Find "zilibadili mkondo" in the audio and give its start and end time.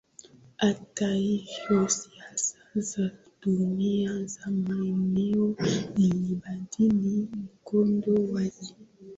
5.95-8.13